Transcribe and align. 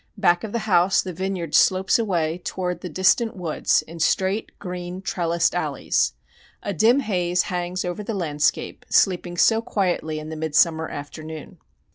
Back 0.17 0.43
of 0.43 0.51
the 0.51 0.57
house 0.65 0.99
the 1.03 1.13
vineyard 1.13 1.53
slopes 1.53 1.99
away 1.99 2.39
toward 2.43 2.81
the 2.81 2.89
distant 2.89 3.35
woods 3.35 3.83
in 3.83 3.99
straight, 3.99 4.57
green, 4.57 4.99
trellised 5.03 5.53
alleys. 5.53 6.13
A 6.63 6.73
dim 6.73 7.01
haze 7.01 7.43
hangs 7.43 7.85
over 7.85 8.01
the 8.03 8.15
landscape 8.15 8.83
sleeping 8.89 9.37
so 9.37 9.61
quietly 9.61 10.17
in 10.17 10.29
the 10.29 10.35
midsummer 10.35 10.89
afternoon. 10.89 11.59